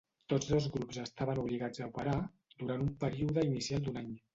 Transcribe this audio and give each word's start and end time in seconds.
Tots 0.31 0.47
dos 0.53 0.65
grups 0.75 0.99
estaven 1.03 1.43
obligats 1.43 1.85
a 1.85 1.91
operar 1.93 2.19
durant 2.59 2.87
un 2.91 2.95
període 3.09 3.51
inicial 3.55 3.89
d'un 3.91 4.07
any. 4.07 4.15